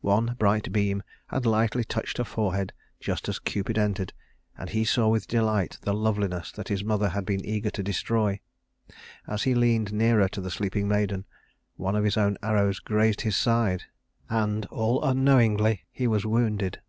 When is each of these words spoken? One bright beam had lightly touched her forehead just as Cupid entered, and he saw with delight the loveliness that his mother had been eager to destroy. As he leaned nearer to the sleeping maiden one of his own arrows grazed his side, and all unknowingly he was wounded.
One 0.00 0.36
bright 0.38 0.72
beam 0.72 1.02
had 1.26 1.44
lightly 1.44 1.84
touched 1.84 2.16
her 2.16 2.24
forehead 2.24 2.72
just 2.98 3.28
as 3.28 3.38
Cupid 3.38 3.76
entered, 3.76 4.14
and 4.56 4.70
he 4.70 4.86
saw 4.86 5.08
with 5.08 5.28
delight 5.28 5.76
the 5.82 5.92
loveliness 5.92 6.50
that 6.52 6.68
his 6.68 6.82
mother 6.82 7.10
had 7.10 7.26
been 7.26 7.44
eager 7.44 7.68
to 7.72 7.82
destroy. 7.82 8.40
As 9.28 9.42
he 9.42 9.54
leaned 9.54 9.92
nearer 9.92 10.28
to 10.30 10.40
the 10.40 10.50
sleeping 10.50 10.88
maiden 10.88 11.26
one 11.74 11.94
of 11.94 12.04
his 12.04 12.16
own 12.16 12.38
arrows 12.42 12.78
grazed 12.80 13.20
his 13.20 13.36
side, 13.36 13.82
and 14.30 14.64
all 14.70 15.04
unknowingly 15.04 15.84
he 15.92 16.06
was 16.06 16.24
wounded. 16.24 16.80